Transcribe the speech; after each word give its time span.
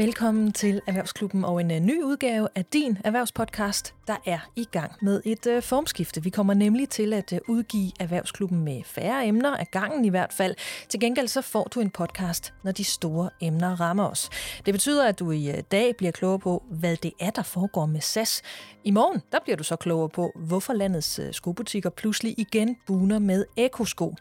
Velkommen 0.00 0.52
til 0.52 0.80
Erhvervsklubben 0.86 1.44
og 1.44 1.60
en 1.60 1.70
øh, 1.70 1.80
ny 1.80 2.02
udgave 2.02 2.48
af 2.54 2.64
din 2.64 2.98
erhvervspodcast, 3.04 3.94
der 4.06 4.16
er 4.26 4.38
i 4.56 4.64
gang 4.64 4.92
med 5.02 5.22
et 5.24 5.46
øh, 5.46 5.62
formskifte. 5.62 6.22
Vi 6.22 6.30
kommer 6.30 6.54
nemlig 6.54 6.88
til 6.88 7.12
at 7.12 7.32
øh, 7.32 7.40
udgive 7.48 7.92
Erhvervsklubben 8.00 8.64
med 8.64 8.82
færre 8.84 9.26
emner, 9.26 9.56
af 9.56 9.66
gangen 9.70 10.04
i 10.04 10.08
hvert 10.08 10.32
fald. 10.32 10.54
Til 10.88 11.00
gengæld 11.00 11.28
så 11.28 11.42
får 11.42 11.64
du 11.64 11.80
en 11.80 11.90
podcast, 11.90 12.54
når 12.62 12.72
de 12.72 12.84
store 12.84 13.30
emner 13.40 13.80
rammer 13.80 14.08
os. 14.08 14.30
Det 14.66 14.74
betyder, 14.74 15.08
at 15.08 15.18
du 15.18 15.30
i 15.30 15.52
dag 15.70 15.96
bliver 15.96 16.12
klogere 16.12 16.38
på, 16.38 16.62
hvad 16.70 16.96
det 16.96 17.12
er, 17.20 17.30
der 17.30 17.42
foregår 17.42 17.86
med 17.86 18.00
SAS. 18.00 18.42
I 18.84 18.90
morgen, 18.90 19.22
der 19.32 19.38
bliver 19.44 19.56
du 19.56 19.64
så 19.64 19.76
klogere 19.76 20.08
på, 20.08 20.32
hvorfor 20.36 20.72
landets 20.72 21.20
skobutikker 21.32 21.90
pludselig 21.90 22.34
igen 22.38 22.76
buner 22.86 23.18
med 23.18 23.44
ekosko. 23.56 24.14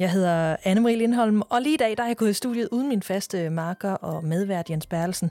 Jeg 0.00 0.10
hedder 0.10 0.56
Anne-Marie 0.56 0.96
Lindholm, 0.96 1.42
og 1.48 1.62
lige 1.62 1.74
i 1.74 1.76
dag 1.76 1.96
der 1.96 2.02
er 2.02 2.06
jeg 2.06 2.16
gået 2.16 2.30
i 2.30 2.32
studiet 2.32 2.68
uden 2.72 2.88
min 2.88 3.02
faste 3.02 3.50
marker 3.50 3.92
og 3.92 4.24
medvært 4.24 4.70
Jens 4.70 4.86
Bertelsen. 4.86 5.30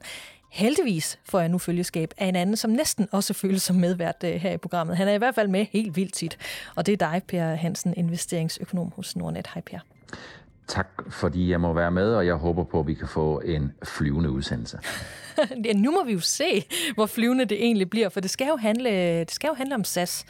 Heldigvis 0.49 1.20
får 1.25 1.39
jeg 1.39 1.49
nu 1.49 1.57
følgeskab 1.57 2.13
af 2.17 2.25
en 2.25 2.35
anden, 2.35 2.55
som 2.55 2.71
næsten 2.71 3.08
også 3.11 3.34
føles 3.34 3.61
som 3.61 3.75
medvært 3.75 4.23
øh, 4.23 4.34
her 4.34 4.52
i 4.52 4.58
programmet. 4.58 4.97
Han 4.97 5.08
er 5.08 5.13
i 5.13 5.17
hvert 5.17 5.35
fald 5.35 5.47
med 5.47 5.66
helt 5.71 5.95
vildt 5.95 6.13
tit, 6.13 6.38
og 6.75 6.85
det 6.85 6.94
er 7.02 7.11
dig, 7.11 7.21
Per 7.27 7.55
Hansen, 7.55 7.94
investeringsøkonom 7.97 8.91
hos 8.95 9.16
Nordnet. 9.16 9.47
Hej 9.53 9.61
Per. 9.61 9.80
Tak, 10.67 10.88
fordi 11.09 11.52
jeg 11.52 11.61
må 11.61 11.73
være 11.73 11.91
med, 11.91 12.13
og 12.16 12.25
jeg 12.25 12.36
håber 12.36 12.63
på, 12.63 12.80
at 12.80 12.88
vi 12.88 12.94
kan 12.94 13.08
få 13.08 13.39
en 13.39 13.72
flyvende 13.83 14.31
udsendelse. 14.31 14.80
ja, 15.66 15.73
nu 15.73 15.91
må 15.91 16.03
vi 16.03 16.13
jo 16.13 16.20
se, 16.20 16.66
hvor 16.94 17.05
flyvende 17.05 17.45
det 17.45 17.63
egentlig 17.63 17.89
bliver, 17.89 18.09
for 18.09 18.20
det 18.20 18.30
skal 18.30 18.47
jo 18.47 18.55
handle, 18.55 18.89
det 19.20 19.31
skal 19.31 19.47
jo 19.47 19.53
handle 19.53 19.75
om 19.75 19.83
SAS. 19.83 20.25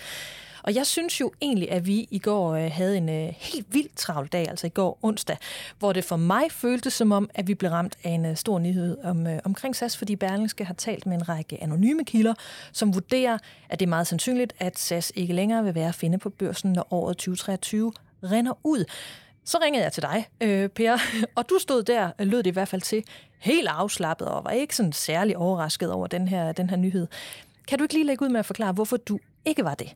Og 0.69 0.75
jeg 0.75 0.87
synes 0.87 1.21
jo 1.21 1.31
egentlig, 1.41 1.71
at 1.71 1.87
vi 1.87 2.07
i 2.11 2.19
går 2.19 2.53
øh, 2.53 2.71
havde 2.71 2.97
en 2.97 3.09
øh, 3.09 3.33
helt 3.37 3.73
vildt 3.73 3.95
travl 3.95 4.27
dag, 4.27 4.49
altså 4.49 4.67
i 4.67 4.69
går 4.69 4.99
onsdag, 5.01 5.37
hvor 5.79 5.93
det 5.93 6.03
for 6.03 6.15
mig 6.15 6.51
føltes 6.51 6.93
som 6.93 7.11
om, 7.11 7.29
at 7.33 7.47
vi 7.47 7.53
blev 7.53 7.71
ramt 7.71 7.97
af 8.03 8.09
en 8.09 8.25
øh, 8.25 8.35
stor 8.35 8.59
nyhed 8.59 8.97
om, 9.03 9.27
øh, 9.27 9.39
omkring 9.43 9.75
SAS, 9.75 9.97
fordi 9.97 10.15
Berlingske 10.15 10.65
har 10.65 10.73
talt 10.73 11.05
med 11.05 11.15
en 11.15 11.29
række 11.29 11.63
anonyme 11.63 12.05
kilder, 12.05 12.33
som 12.71 12.93
vurderer, 12.93 13.37
at 13.69 13.79
det 13.79 13.85
er 13.85 13.89
meget 13.89 14.07
sandsynligt, 14.07 14.53
at 14.59 14.79
SAS 14.79 15.11
ikke 15.15 15.33
længere 15.33 15.63
vil 15.63 15.75
være 15.75 15.87
at 15.87 15.95
finde 15.95 16.17
på 16.17 16.29
børsen, 16.29 16.73
når 16.73 16.93
året 16.93 17.17
2023 17.17 17.93
render 18.23 18.53
ud. 18.63 18.85
Så 19.45 19.57
ringede 19.61 19.83
jeg 19.83 19.93
til 19.93 20.03
dig, 20.03 20.27
øh, 20.41 20.69
Per, 20.69 20.97
og 21.37 21.49
du 21.49 21.59
stod 21.59 21.83
der, 21.83 22.11
øh, 22.19 22.27
lød 22.27 22.43
det 22.43 22.49
i 22.49 22.53
hvert 22.53 22.67
fald 22.67 22.81
til, 22.81 23.03
helt 23.39 23.67
afslappet 23.67 24.27
og 24.27 24.43
var 24.43 24.51
ikke 24.51 24.75
sådan 24.75 24.93
særlig 24.93 25.37
overrasket 25.37 25.91
over 25.91 26.07
den 26.07 26.27
her, 26.27 26.51
den 26.51 26.69
her 26.69 26.77
nyhed. 26.77 27.07
Kan 27.67 27.77
du 27.77 27.83
ikke 27.83 27.93
lige 27.93 28.05
lægge 28.05 28.25
ud 28.25 28.29
med 28.29 28.39
at 28.39 28.45
forklare, 28.45 28.73
hvorfor 28.73 28.97
du 28.97 29.19
ikke 29.45 29.63
var 29.63 29.75
det? 29.75 29.95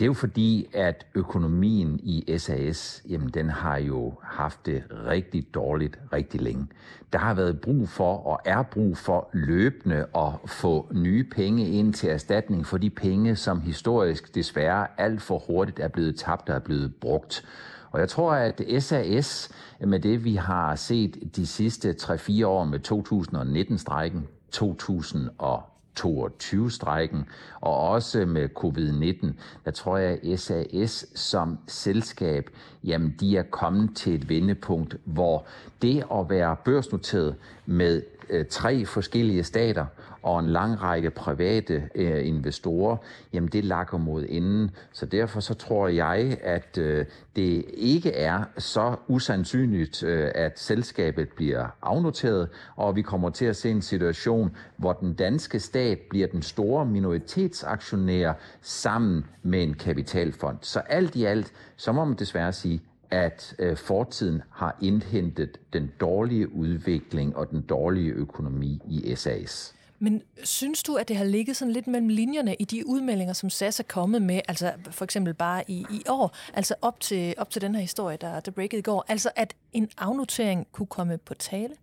Det 0.00 0.04
er 0.04 0.08
jo 0.08 0.14
fordi, 0.14 0.68
at 0.74 1.06
økonomien 1.14 2.00
i 2.02 2.38
SAS, 2.38 3.02
jamen 3.08 3.28
den 3.28 3.48
har 3.48 3.78
jo 3.78 4.14
haft 4.22 4.66
det 4.66 4.82
rigtig 5.06 5.54
dårligt 5.54 5.98
rigtig 6.12 6.40
længe. 6.40 6.66
Der 7.12 7.18
har 7.18 7.34
været 7.34 7.60
brug 7.60 7.88
for, 7.88 8.16
og 8.16 8.40
er 8.44 8.62
brug 8.62 8.96
for 8.96 9.28
løbende 9.32 10.06
at 10.16 10.32
få 10.46 10.88
nye 10.92 11.24
penge 11.24 11.68
ind 11.68 11.94
til 11.94 12.10
erstatning 12.10 12.66
for 12.66 12.78
de 12.78 12.90
penge, 12.90 13.36
som 13.36 13.60
historisk 13.60 14.34
desværre 14.34 14.86
alt 14.98 15.22
for 15.22 15.38
hurtigt 15.38 15.78
er 15.78 15.88
blevet 15.88 16.16
tabt 16.16 16.48
og 16.48 16.54
er 16.54 16.60
blevet 16.60 16.94
brugt. 16.94 17.44
Og 17.90 18.00
jeg 18.00 18.08
tror, 18.08 18.32
at 18.32 18.62
SAS 18.78 19.50
med 19.80 20.00
det, 20.00 20.24
vi 20.24 20.34
har 20.34 20.74
set 20.74 21.36
de 21.36 21.46
sidste 21.46 21.94
3-4 22.02 22.46
år 22.46 22.64
med 22.64 22.92
2019-strækken, 22.92 24.28
2000 24.50 25.28
og 25.38 25.69
22-strækken, 26.00 27.24
og 27.60 27.76
også 27.76 28.26
med 28.26 28.48
covid-19, 28.58 29.26
der 29.64 29.70
tror 29.70 29.96
jeg, 29.96 30.18
at 30.24 30.40
SAS 30.40 31.06
som 31.14 31.58
selskab, 31.66 32.50
jamen 32.84 33.14
de 33.20 33.36
er 33.36 33.42
kommet 33.42 33.96
til 33.96 34.14
et 34.14 34.28
vendepunkt, 34.28 34.96
hvor 35.04 35.46
det 35.82 36.04
at 36.14 36.30
være 36.30 36.56
børsnoteret 36.64 37.34
med 37.66 38.02
øh, 38.30 38.44
tre 38.46 38.86
forskellige 38.86 39.44
stater 39.44 39.86
og 40.22 40.40
en 40.40 40.46
lang 40.46 40.82
række 40.82 41.10
private 41.10 41.88
øh, 41.94 42.26
investorer, 42.26 42.96
jamen 43.32 43.48
det 43.48 43.64
lakker 43.64 43.98
mod 43.98 44.26
enden. 44.28 44.70
Så 44.92 45.06
derfor 45.06 45.40
så 45.40 45.54
tror 45.54 45.88
jeg, 45.88 46.38
at 46.42 46.78
øh, 46.78 47.06
det 47.36 47.64
ikke 47.74 48.12
er 48.12 48.44
så 48.58 48.96
usandsynligt, 49.08 50.02
øh, 50.02 50.30
at 50.34 50.58
selskabet 50.58 51.28
bliver 51.28 51.66
afnoteret, 51.82 52.48
og 52.76 52.96
vi 52.96 53.02
kommer 53.02 53.30
til 53.30 53.44
at 53.44 53.56
se 53.56 53.70
en 53.70 53.82
situation, 53.82 54.56
hvor 54.76 54.92
den 54.92 55.14
danske 55.14 55.60
stat 55.60 55.79
bliver 56.10 56.26
den 56.26 56.42
store 56.42 56.86
minoritetsaktionær 56.86 58.32
sammen 58.60 59.24
med 59.42 59.62
en 59.62 59.74
kapitalfond. 59.74 60.58
Så 60.62 60.80
alt 60.80 61.16
i 61.16 61.24
alt, 61.24 61.52
så 61.76 61.92
må 61.92 62.04
man 62.04 62.16
desværre 62.16 62.52
sige, 62.52 62.80
at 63.10 63.54
øh, 63.58 63.76
fortiden 63.76 64.42
har 64.50 64.78
indhentet 64.82 65.58
den 65.72 65.92
dårlige 66.00 66.52
udvikling 66.54 67.36
og 67.36 67.50
den 67.50 67.60
dårlige 67.60 68.10
økonomi 68.10 68.80
i 68.88 69.14
SAS. 69.14 69.74
Men 70.02 70.22
synes 70.44 70.82
du, 70.82 70.94
at 70.94 71.08
det 71.08 71.16
har 71.16 71.24
ligget 71.24 71.56
sådan 71.56 71.72
lidt 71.72 71.86
mellem 71.86 72.08
linjerne 72.08 72.54
i 72.54 72.64
de 72.64 72.86
udmeldinger, 72.86 73.32
som 73.32 73.50
SAS 73.50 73.80
er 73.80 73.84
kommet 73.84 74.22
med, 74.22 74.40
altså 74.48 74.72
for 74.90 75.04
eksempel 75.04 75.34
bare 75.34 75.70
i, 75.70 75.86
i 75.90 76.02
år, 76.08 76.36
altså 76.54 76.74
op 76.82 77.00
til, 77.00 77.34
op 77.38 77.50
til 77.50 77.62
den 77.62 77.74
her 77.74 77.82
historie, 77.82 78.16
der, 78.20 78.40
der 78.40 78.50
breakede 78.50 78.78
i 78.78 78.82
går, 78.82 79.04
altså 79.08 79.30
at 79.36 79.54
en 79.72 79.88
afnotering 79.98 80.66
kunne 80.72 80.86
komme 80.86 81.18
på 81.18 81.34
tale? 81.34 81.74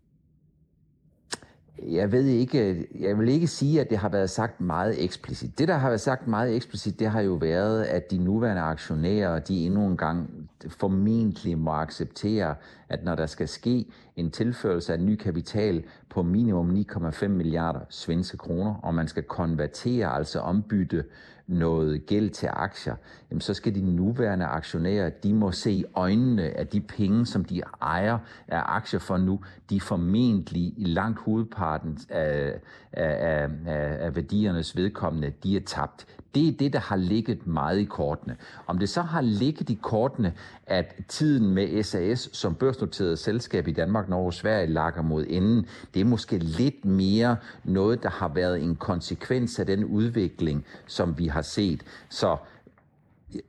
Jeg 1.83 2.11
ved 2.11 2.25
ikke, 2.25 2.87
jeg 2.99 3.19
vil 3.19 3.29
ikke 3.29 3.47
sige, 3.47 3.81
at 3.81 3.89
det 3.89 3.97
har 3.97 4.09
været 4.09 4.29
sagt 4.29 4.61
meget 4.61 5.03
eksplicit. 5.03 5.59
Det, 5.59 5.67
der 5.67 5.73
har 5.73 5.89
været 5.89 6.01
sagt 6.01 6.27
meget 6.27 6.55
eksplicit, 6.55 6.99
det 6.99 7.07
har 7.09 7.21
jo 7.21 7.33
været, 7.33 7.83
at 7.83 8.11
de 8.11 8.17
nuværende 8.17 8.61
aktionærer, 8.61 9.39
de 9.39 9.65
endnu 9.65 9.87
en 9.87 9.97
gang 9.97 10.49
formentlig 10.67 11.57
må 11.57 11.71
acceptere, 11.71 12.55
at 12.89 13.03
når 13.03 13.15
der 13.15 13.25
skal 13.25 13.47
ske 13.47 13.85
en 14.17 14.31
tilførelse 14.31 14.93
af 14.93 14.99
ny 14.99 15.15
kapital 15.15 15.83
på 16.09 16.23
minimum 16.23 16.85
9,5 16.91 17.27
milliarder 17.27 17.79
svenske 17.89 18.37
kroner, 18.37 18.75
og 18.75 18.93
man 18.93 19.07
skal 19.07 19.23
konvertere, 19.23 20.15
altså 20.15 20.39
ombytte 20.39 21.03
noget 21.47 22.05
gæld 22.05 22.29
til 22.29 22.49
aktier, 22.53 22.95
jamen 23.31 23.41
så 23.41 23.53
skal 23.53 23.75
de 23.75 23.81
nuværende 23.81 24.45
aktionærer, 24.45 25.09
de 25.09 25.33
må 25.33 25.51
se 25.51 25.71
i 25.71 25.85
øjnene, 25.95 26.43
at 26.43 26.73
de 26.73 26.81
penge, 26.81 27.25
som 27.25 27.45
de 27.45 27.61
ejer 27.81 28.17
af 28.47 28.61
aktier 28.65 28.99
for 28.99 29.17
nu, 29.17 29.39
de 29.69 29.81
formentlig 29.81 30.73
i 30.77 30.83
langt 30.83 31.19
hovedparten 31.19 31.99
af, 32.09 32.59
af, 32.93 33.49
af, 33.65 34.05
af 34.05 34.15
værdiernes 34.15 34.75
vedkommende, 34.75 35.33
de 35.43 35.57
er 35.57 35.61
tabt. 35.65 36.05
Det 36.35 36.47
er 36.47 36.57
det, 36.59 36.73
der 36.73 36.79
har 36.79 36.95
ligget 36.95 37.47
meget 37.47 37.79
i 37.79 37.83
kortene. 37.83 38.35
Om 38.67 38.77
det 38.79 38.89
så 38.89 39.01
har 39.01 39.21
ligget 39.21 39.69
i 39.69 39.79
kortene, 39.81 40.33
at 40.67 40.95
tiden 41.07 41.53
med 41.53 41.83
SAS 41.83 42.29
som 42.33 42.55
børsnoteret 42.55 43.19
selskab 43.19 43.67
i 43.67 43.71
Danmark, 43.71 44.06
Norge 44.09 44.25
og 44.25 44.33
Sverige 44.33 44.67
lakker 44.67 45.01
mod 45.01 45.25
enden, 45.29 45.65
det 45.93 45.99
er 45.99 46.05
måske 46.05 46.37
lidt 46.37 46.85
mere 46.85 47.37
noget, 47.63 48.03
der 48.03 48.09
har 48.09 48.27
været 48.27 48.61
en 48.61 48.75
konsekvens 48.75 49.59
af 49.59 49.65
den 49.65 49.85
udvikling, 49.85 50.65
som 50.87 51.17
vi 51.17 51.27
har 51.27 51.41
set. 51.41 51.83
Så 52.09 52.37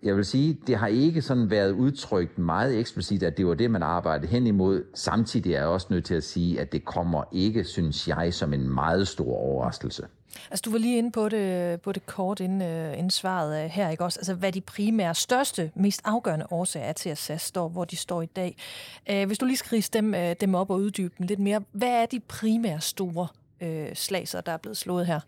jeg 0.03 0.17
vil 0.17 0.25
sige, 0.25 0.59
det 0.67 0.77
har 0.77 0.87
ikke 0.87 1.23
sådan 1.23 1.51
været 1.51 1.73
udtrykt 1.73 2.39
meget 2.39 2.79
eksplicit, 2.79 3.23
at 3.23 3.37
det 3.37 3.47
var 3.47 3.55
det, 3.55 3.71
man 3.71 3.83
arbejdede 3.83 4.31
hen 4.31 4.47
imod. 4.47 4.85
Samtidig 4.95 5.53
er 5.53 5.59
jeg 5.59 5.69
også 5.69 5.87
nødt 5.91 6.05
til 6.05 6.15
at 6.15 6.25
sige, 6.25 6.61
at 6.61 6.73
det 6.73 6.85
kommer 6.85 7.25
ikke, 7.33 7.65
synes 7.65 8.09
jeg, 8.09 8.35
som 8.35 8.55
en 8.55 8.69
meget 8.69 9.09
stor 9.09 9.37
overraskelse. 9.37 10.07
Altså, 10.51 10.63
du 10.65 10.71
var 10.71 10.79
lige 10.79 10.99
inde 10.99 11.13
på 11.13 11.29
det, 11.29 11.81
på 11.81 11.93
det 11.93 12.07
kort 12.07 12.41
inden, 12.41 12.61
uh, 12.61 12.99
inden 12.99 13.11
svaret 13.11 13.65
øh, 13.65 13.71
her, 13.71 13.91
ikke 13.91 14.05
også? 14.05 14.19
Altså, 14.19 14.35
hvad 14.35 14.53
de 14.53 14.61
primære, 14.61 15.15
største, 15.15 15.71
mest 15.75 16.01
afgørende 16.05 16.47
årsager 16.51 16.87
er 16.87 16.93
til, 16.93 17.09
at 17.11 17.19
SAS 17.19 17.43
står, 17.43 17.69
hvor 17.69 17.85
de 17.85 17.97
står 17.97 18.23
i 18.23 18.27
dag. 18.27 18.57
Uh, 19.13 19.27
hvis 19.27 19.39
du 19.39 19.47
lige 19.47 19.57
skal 19.57 19.85
dem, 19.93 20.15
dem 20.41 20.55
op 20.55 20.71
og 20.71 20.77
uddybe 20.77 21.15
dem 21.19 21.27
lidt 21.27 21.41
mere, 21.41 21.63
hvad 21.73 22.03
er 22.03 22.07
de 22.07 22.21
primære 22.21 22.81
store 22.81 23.27
øh, 23.61 23.95
slaser, 23.95 24.41
der 24.41 24.53
er 24.53 24.57
blevet 24.57 24.77
slået 24.77 25.07
her? 25.07 25.21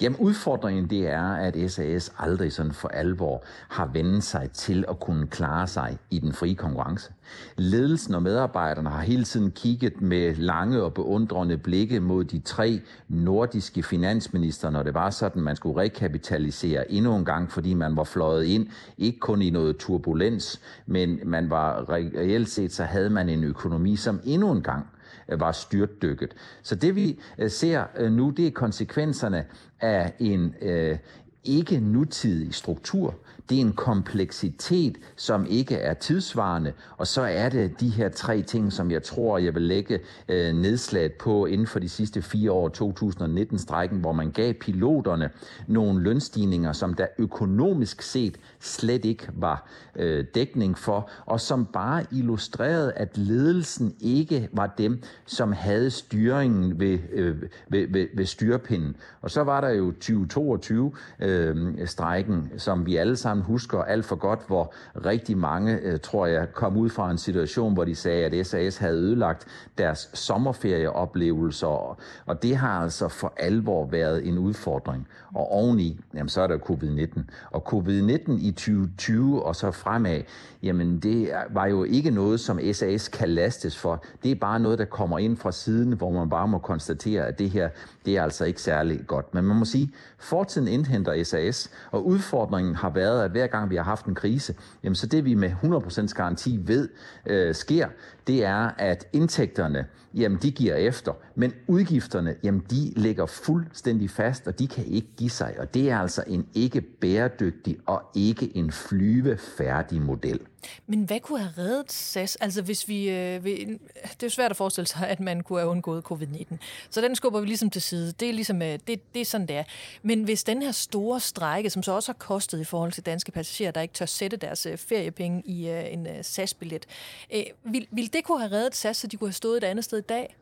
Jamen 0.00 0.18
udfordringen 0.18 0.90
det 0.90 1.08
er, 1.08 1.22
at 1.22 1.70
SAS 1.70 2.12
aldrig 2.18 2.52
sådan 2.52 2.72
for 2.72 2.88
alvor 2.88 3.42
har 3.68 3.86
vendt 3.86 4.24
sig 4.24 4.50
til 4.50 4.84
at 4.88 5.00
kunne 5.00 5.26
klare 5.26 5.66
sig 5.66 5.98
i 6.10 6.18
den 6.18 6.32
frie 6.32 6.54
konkurrence. 6.54 7.12
Ledelsen 7.56 8.14
og 8.14 8.22
medarbejderne 8.22 8.90
har 8.90 9.00
hele 9.02 9.24
tiden 9.24 9.50
kigget 9.50 10.00
med 10.00 10.34
lange 10.34 10.82
og 10.82 10.94
beundrende 10.94 11.58
blikke 11.58 12.00
mod 12.00 12.24
de 12.24 12.38
tre 12.38 12.80
nordiske 13.08 13.82
finansminister, 13.82 14.70
når 14.70 14.82
det 14.82 14.94
var 14.94 15.10
sådan, 15.10 15.42
man 15.42 15.56
skulle 15.56 15.80
rekapitalisere 15.80 16.92
endnu 16.92 17.16
en 17.16 17.24
gang, 17.24 17.52
fordi 17.52 17.74
man 17.74 17.96
var 17.96 18.04
fløjet 18.04 18.44
ind, 18.44 18.66
ikke 18.98 19.18
kun 19.18 19.42
i 19.42 19.50
noget 19.50 19.76
turbulens, 19.76 20.60
men 20.86 21.20
man 21.24 21.50
var 21.50 21.90
reelt 21.90 22.48
set, 22.48 22.72
så 22.72 22.84
havde 22.84 23.10
man 23.10 23.28
en 23.28 23.44
økonomi, 23.44 23.96
som 23.96 24.20
endnu 24.24 24.52
en 24.52 24.62
gang 24.62 24.86
var 25.28 25.52
styrtdykket. 25.52 26.34
Så 26.62 26.74
det 26.74 26.96
vi 26.96 27.20
øh, 27.38 27.50
ser 27.50 27.84
øh, 27.96 28.12
nu, 28.12 28.30
det 28.30 28.46
er 28.46 28.50
konsekvenserne 28.50 29.44
af 29.80 30.12
en 30.18 30.54
øh, 30.62 30.98
ikke 31.44 31.80
nutidig 31.80 32.54
struktur. 32.54 33.14
det 33.48 33.56
er 33.56 33.60
en 33.60 33.72
kompleksitet, 33.72 34.96
som 35.16 35.46
ikke 35.48 35.74
er 35.74 35.94
tidsvarende, 35.94 36.72
og 36.96 37.06
så 37.06 37.22
er 37.22 37.48
det 37.48 37.80
de 37.80 37.88
her 37.88 38.08
tre 38.08 38.42
ting, 38.42 38.72
som 38.72 38.90
jeg 38.90 39.02
tror, 39.02 39.38
jeg 39.38 39.54
vil 39.54 39.62
lægge 39.62 40.00
øh, 40.28 40.52
nedslag 40.54 41.12
på 41.12 41.46
inden 41.46 41.66
for 41.66 41.78
de 41.78 41.88
sidste 41.88 42.22
fire 42.22 42.52
år, 42.52 42.68
2019-strækken, 42.68 44.00
hvor 44.00 44.12
man 44.12 44.30
gav 44.30 44.54
piloterne 44.54 45.30
nogle 45.66 46.02
lønstigninger, 46.02 46.72
som 46.72 46.94
der 46.94 47.06
økonomisk 47.18 48.02
set 48.02 48.36
slet 48.60 49.04
ikke 49.04 49.28
var 49.32 49.68
øh, 49.96 50.24
dækning 50.34 50.78
for, 50.78 51.10
og 51.26 51.40
som 51.40 51.66
bare 51.66 52.04
illustrerede, 52.12 52.92
at 52.92 53.18
ledelsen 53.18 53.94
ikke 54.00 54.48
var 54.52 54.74
dem, 54.78 55.02
som 55.26 55.52
havde 55.52 55.90
styringen 55.90 56.80
ved, 56.80 56.98
øh, 57.12 57.42
ved, 57.68 57.86
ved, 57.88 58.06
ved 58.14 58.26
styrepinden. 58.26 58.96
Og 59.22 59.30
så 59.30 59.42
var 59.44 59.60
der 59.60 59.68
jo 59.68 59.90
2022, 59.90 60.92
øh, 61.20 61.27
øh, 61.28 61.86
strejken, 61.86 62.50
som 62.56 62.86
vi 62.86 62.96
alle 62.96 63.16
sammen 63.16 63.44
husker 63.44 63.82
alt 63.82 64.04
for 64.04 64.16
godt, 64.16 64.40
hvor 64.46 64.72
rigtig 65.06 65.38
mange, 65.38 65.78
øh, 65.82 66.00
tror 66.00 66.26
jeg, 66.26 66.52
kom 66.52 66.76
ud 66.76 66.88
fra 66.88 67.10
en 67.10 67.18
situation, 67.18 67.74
hvor 67.74 67.84
de 67.84 67.94
sagde, 67.94 68.24
at 68.24 68.46
SAS 68.46 68.76
havde 68.76 68.96
ødelagt 68.96 69.46
deres 69.78 70.10
sommerferieoplevelser, 70.14 71.98
og 72.26 72.42
det 72.42 72.56
har 72.56 72.82
altså 72.82 73.08
for 73.08 73.32
alvor 73.36 73.86
været 73.86 74.28
en 74.28 74.38
udfordring. 74.38 75.08
Og 75.34 75.52
oveni, 75.52 76.00
jamen 76.14 76.28
så 76.28 76.40
er 76.40 76.46
der 76.46 76.58
covid-19. 76.58 77.20
Og 77.50 77.62
covid-19 77.72 78.32
i 78.32 78.50
2020 78.50 79.42
og 79.42 79.56
så 79.56 79.70
fremad, 79.70 80.22
jamen 80.62 80.98
det 80.98 81.30
var 81.50 81.66
jo 81.66 81.84
ikke 81.84 82.10
noget, 82.10 82.40
som 82.40 82.60
SAS 82.72 83.08
kan 83.08 83.28
lastes 83.28 83.78
for. 83.78 84.04
Det 84.22 84.30
er 84.30 84.34
bare 84.34 84.60
noget, 84.60 84.78
der 84.78 84.84
kommer 84.84 85.18
ind 85.18 85.36
fra 85.36 85.52
siden, 85.52 85.92
hvor 85.92 86.10
man 86.10 86.30
bare 86.30 86.48
må 86.48 86.58
konstatere, 86.58 87.26
at 87.26 87.38
det 87.38 87.50
her, 87.50 87.68
det 88.06 88.16
er 88.16 88.22
altså 88.22 88.44
ikke 88.44 88.62
særlig 88.62 89.00
godt. 89.06 89.34
Men 89.34 89.44
man 89.44 89.56
må 89.56 89.64
sige, 89.64 89.92
fortiden 90.18 90.68
indhenter 90.68 91.12
SAS, 91.24 91.70
og 91.90 92.06
udfordringen 92.06 92.74
har 92.74 92.90
været, 92.90 93.24
at 93.24 93.30
hver 93.30 93.46
gang 93.46 93.70
vi 93.70 93.76
har 93.76 93.82
haft 93.82 94.06
en 94.06 94.14
krise, 94.14 94.54
jamen 94.84 94.94
så 94.94 95.06
det 95.06 95.24
vi 95.24 95.34
med 95.34 95.50
100% 95.50 96.14
garanti 96.14 96.58
ved 96.62 96.88
øh, 97.26 97.54
sker, 97.54 97.88
det 98.26 98.44
er, 98.44 98.70
at 98.78 99.06
indtægterne, 99.12 99.86
jamen 100.14 100.38
de 100.42 100.50
giver 100.50 100.74
efter, 100.74 101.12
men 101.34 101.52
udgifterne, 101.66 102.34
jamen 102.42 102.62
de 102.70 102.92
ligger 102.96 103.26
fuldstændig 103.26 104.10
fast, 104.10 104.46
og 104.46 104.58
de 104.58 104.68
kan 104.68 104.84
ikke 104.84 105.08
give 105.16 105.30
sig, 105.30 105.54
og 105.58 105.74
det 105.74 105.90
er 105.90 105.98
altså 105.98 106.24
en 106.26 106.46
ikke 106.54 106.80
bæredygtig 106.80 107.78
og 107.86 108.02
ikke 108.14 108.56
en 108.56 108.72
flyvefærdig 108.72 110.02
model. 110.02 110.40
Men 110.86 111.04
hvad 111.04 111.20
kunne 111.20 111.38
have 111.38 111.52
reddet 111.58 111.92
SAS? 111.92 112.36
Altså 112.36 112.62
hvis 112.62 112.88
vi, 112.88 113.10
øh, 113.10 113.44
vi, 113.44 113.56
det 113.64 113.78
er 114.04 114.16
jo 114.22 114.28
svært 114.28 114.50
at 114.50 114.56
forestille 114.56 114.86
sig, 114.86 115.08
at 115.08 115.20
man 115.20 115.40
kunne 115.40 115.58
have 115.58 115.70
undgået 115.70 116.04
covid-19. 116.12 116.56
Så 116.90 117.00
den 117.00 117.16
skubber 117.16 117.40
vi 117.40 117.46
ligesom 117.46 117.70
til 117.70 117.82
side. 117.82 118.12
Det 118.12 118.28
er 118.28 118.32
ligesom, 118.32 118.62
øh, 118.62 118.78
det, 118.86 119.14
det 119.14 119.20
er 119.20 119.24
sådan, 119.24 119.46
det 119.46 119.56
er. 119.56 119.64
Men 120.02 120.22
hvis 120.22 120.44
den 120.44 120.62
her 120.62 120.72
store 120.72 121.20
strække, 121.20 121.70
som 121.70 121.82
så 121.82 121.92
også 121.92 122.12
har 122.12 122.18
kostet 122.18 122.60
i 122.60 122.64
forhold 122.64 122.92
til 122.92 123.06
danske 123.06 123.32
passagerer, 123.32 123.70
der 123.70 123.80
ikke 123.80 123.94
tør 123.94 124.06
sætte 124.06 124.36
deres 124.36 124.66
øh, 124.66 124.78
feriepenge 124.78 125.42
i 125.44 125.68
øh, 125.68 125.92
en 125.92 126.06
øh, 126.06 126.24
SAS-billet, 126.24 126.86
øh, 127.34 127.44
vil, 127.64 127.86
vil 127.90 128.12
det 128.12 128.24
kunne 128.24 128.40
have 128.40 128.52
reddet 128.52 128.76
SAS, 128.76 128.96
så 128.96 129.06
de 129.06 129.16
kunne 129.16 129.28
have 129.28 129.32
stået 129.32 129.56
et 129.56 129.64
andet 129.64 129.84
sted 129.84 129.98
i 129.98 130.02
dag? 130.02 130.36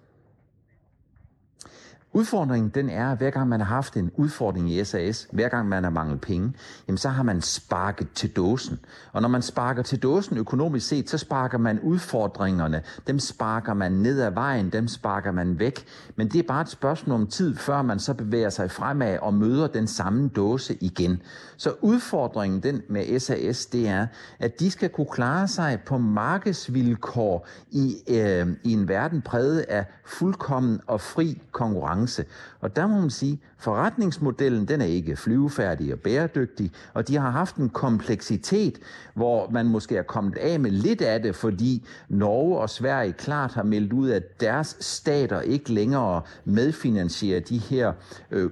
Udfordringen 2.17 2.71
den 2.75 2.91
er, 2.91 3.13
at 3.13 3.19
hver 3.19 3.31
gang 3.31 3.49
man 3.49 3.61
har 3.61 3.67
haft 3.67 3.97
en 3.97 4.11
udfordring 4.17 4.71
i 4.71 4.85
SAS, 4.85 5.29
hver 5.33 5.49
gang 5.49 5.69
man 5.69 5.83
har 5.83 5.91
manglet 5.91 6.21
penge, 6.21 6.53
jamen 6.89 6.99
så 6.99 7.09
har 7.09 7.23
man 7.23 7.41
sparket 7.41 8.09
til 8.15 8.31
dåsen. 8.37 8.79
Og 9.13 9.23
når 9.23 9.29
man 9.29 9.43
sparker 9.43 9.83
til 9.83 10.03
dåsen 10.03 10.39
økonomisk 10.39 10.89
set, 10.89 11.11
så 11.11 11.19
sparker 11.19 11.59
man 11.59 11.81
udfordringerne. 11.81 12.83
Dem 13.07 13.19
sparker 13.19 13.75
man 13.75 13.93
ned 13.93 14.21
ad 14.21 14.31
vejen, 14.31 14.71
dem 14.71 14.89
sparker 14.89 15.33
man 15.33 15.59
væk. 15.59 15.85
Men 16.17 16.29
det 16.29 16.39
er 16.39 16.43
bare 16.43 16.61
et 16.61 16.69
spørgsmål 16.69 17.21
om 17.21 17.27
tid, 17.27 17.57
før 17.57 17.83
man 17.83 17.99
så 17.99 18.15
bevæger 18.15 18.51
sig 18.51 18.71
fremad 18.71 19.19
og 19.19 19.35
møder 19.35 19.67
den 19.67 19.87
samme 19.87 20.29
dåse 20.29 20.77
igen. 20.81 21.23
Så 21.57 21.73
udfordringen 21.81 22.63
den 22.63 22.83
med 22.89 23.21
SAS, 23.21 23.67
det 23.67 23.89
er, 23.89 24.07
at 24.39 24.61
de 24.61 24.71
skal 24.71 24.89
kunne 24.89 25.07
klare 25.13 25.49
sig 25.49 25.79
på 25.87 25.99
markedsvilkår 25.99 27.49
i, 27.71 27.97
øh, 28.09 28.47
i 28.65 28.73
en 28.73 28.89
verden 28.89 29.23
præget 29.23 29.61
af 29.61 29.85
fuldkommen 30.05 30.81
og 30.87 31.01
fri 31.01 31.43
konkurrence 31.53 32.06
balance. 32.07 32.25
Og 32.61 32.77
der 32.77 32.87
må 32.87 33.01
man 33.01 33.11
sige, 33.11 33.41
forretningsmodellen 33.59 34.69
den 34.69 34.81
er 34.81 34.85
ikke 34.85 35.17
flyvefærdig 35.17 35.93
og 35.93 35.99
bæredygtig, 35.99 36.73
og 36.95 37.09
de 37.09 37.17
har 37.17 37.31
haft 37.31 37.57
en 37.57 37.69
kompleksitet, 37.69 38.79
hvor 39.15 39.51
man 39.51 39.67
måske 39.67 39.97
er 39.97 40.03
kommet 40.03 40.37
af 40.37 40.61
med 40.61 40.71
lidt 40.71 41.03
af 41.03 41.23
det, 41.23 41.35
fordi 41.35 41.87
Norge 42.09 42.59
og 42.59 42.71
Sverige 42.71 43.13
klart 43.13 43.53
har 43.55 43.63
meldt 43.63 43.93
ud, 43.93 44.11
at 44.11 44.41
deres 44.41 44.77
stater 44.81 45.41
ikke 45.41 45.73
længere 45.73 46.23
medfinansierer 46.45 47.41
de 47.41 47.59
her 47.59 47.93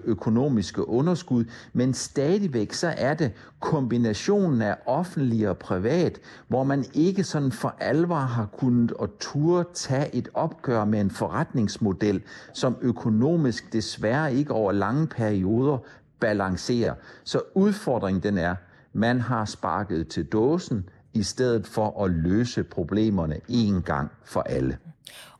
økonomiske 0.04 0.88
underskud, 0.88 1.44
men 1.72 1.94
stadigvæk 1.94 2.72
så 2.72 2.94
er 2.96 3.14
det 3.14 3.32
kombinationen 3.60 4.62
af 4.62 4.76
offentlig 4.86 5.48
og 5.48 5.58
privat, 5.58 6.20
hvor 6.48 6.64
man 6.64 6.84
ikke 6.94 7.24
sådan 7.24 7.52
for 7.52 7.74
alvor 7.80 8.14
har 8.14 8.46
kunnet 8.58 8.92
og 8.92 9.08
turde 9.20 9.68
tage 9.74 10.14
et 10.14 10.28
opgør 10.34 10.84
med 10.84 11.00
en 11.00 11.10
forretningsmodel, 11.10 12.22
som 12.52 12.76
økonomisk 12.80 13.43
desværre 13.72 14.34
ikke 14.34 14.52
over 14.52 14.72
lange 14.72 15.06
perioder 15.06 15.78
balancerer. 16.20 16.94
Så 17.24 17.40
udfordringen 17.54 18.22
den 18.22 18.38
er, 18.38 18.54
man 18.92 19.20
har 19.20 19.44
sparket 19.44 20.08
til 20.08 20.24
dåsen, 20.24 20.88
i 21.14 21.22
stedet 21.22 21.66
for 21.66 22.04
at 22.04 22.10
løse 22.10 22.64
problemerne 22.64 23.40
en 23.48 23.82
gang 23.82 24.10
for 24.24 24.40
alle. 24.40 24.78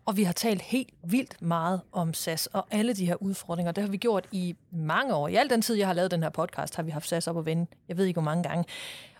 Og 0.06 0.16
vi 0.16 0.22
har 0.22 0.32
talt 0.32 0.62
helt 0.62 0.90
vildt 1.02 1.42
meget 1.42 1.80
om 1.92 2.14
SAS 2.14 2.46
og 2.46 2.66
alle 2.70 2.94
de 2.94 3.06
her 3.06 3.22
udfordringer. 3.22 3.72
Det 3.72 3.84
har 3.84 3.90
vi 3.90 3.96
gjort 3.96 4.26
i 4.32 4.56
mange 4.70 5.14
år. 5.14 5.28
I 5.28 5.34
al 5.34 5.50
den 5.50 5.62
tid, 5.62 5.74
jeg 5.74 5.86
har 5.86 5.94
lavet 5.94 6.10
den 6.10 6.22
her 6.22 6.30
podcast, 6.30 6.76
har 6.76 6.82
vi 6.82 6.90
haft 6.90 7.08
SAS 7.08 7.26
op 7.26 7.36
og 7.36 7.46
vende. 7.46 7.66
Jeg 7.88 7.96
ved 7.96 8.04
ikke, 8.04 8.20
hvor 8.20 8.30
mange 8.30 8.42
gange. 8.42 8.64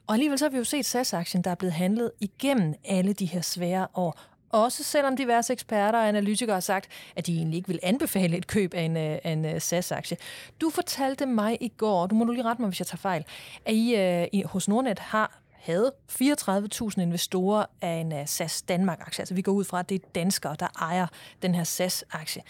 Og 0.06 0.14
alligevel 0.14 0.38
så 0.38 0.44
har 0.44 0.50
vi 0.50 0.56
jo 0.56 0.64
set 0.64 0.86
SAS-aktien, 0.86 1.44
der 1.44 1.50
er 1.50 1.54
blevet 1.54 1.72
handlet 1.72 2.10
igennem 2.20 2.74
alle 2.84 3.12
de 3.12 3.26
her 3.26 3.40
svære 3.40 3.86
år. 3.94 4.20
Også 4.54 4.84
selvom 4.84 5.16
diverse 5.16 5.52
eksperter 5.52 5.98
og 5.98 6.08
analytikere 6.08 6.54
har 6.54 6.60
sagt, 6.60 6.88
at 7.16 7.26
de 7.26 7.36
egentlig 7.36 7.56
ikke 7.56 7.68
vil 7.68 7.80
anbefale 7.82 8.36
et 8.36 8.46
køb 8.46 8.74
af 8.74 8.82
en, 8.82 8.96
øh, 8.96 9.18
af 9.24 9.30
en 9.30 9.44
øh, 9.44 9.60
SAS-aktie. 9.60 10.16
Du 10.60 10.70
fortalte 10.70 11.26
mig 11.26 11.58
i 11.60 11.68
går, 11.68 12.06
du 12.06 12.14
må 12.14 12.24
du 12.24 12.32
lige 12.32 12.44
rette 12.44 12.62
mig, 12.62 12.68
hvis 12.68 12.80
jeg 12.80 12.86
tager 12.86 12.96
fejl, 12.96 13.24
at 13.64 13.74
I, 13.74 13.94
uh, 13.94 14.40
I 14.40 14.42
hos 14.42 14.68
Nordnet 14.68 14.98
har 14.98 15.40
havde 15.52 15.92
34.000 16.10 17.00
investorer 17.00 17.66
af 17.80 17.94
en 17.94 18.26
SAS 18.26 18.62
Danmark-aktie. 18.62 19.22
Altså 19.22 19.34
vi 19.34 19.42
går 19.42 19.52
ud 19.52 19.64
fra, 19.64 19.80
at 19.80 19.88
det 19.88 20.02
er 20.02 20.06
danskere, 20.14 20.56
der 20.60 20.66
ejer 20.80 21.06
den 21.42 21.54
her 21.54 21.64
SAS-aktie. 21.64 22.42